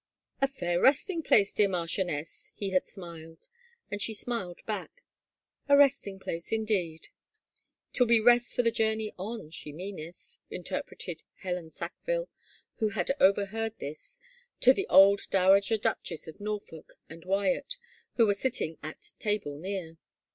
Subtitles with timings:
[0.41, 3.47] "A fair resting place, dear marchioness," he had smiled,
[3.91, 5.03] and she smiled back,"
[5.69, 7.09] A resting place, indeed.""
[7.93, 12.29] Twill be rest for the journey on, she meaneth," interpreted Helen Sackville,
[12.77, 14.19] who had overheard this,
[14.61, 17.77] to the old Dowager Duchess of Norfolk and Wyatt,
[18.15, 19.99] who were sitting at table near.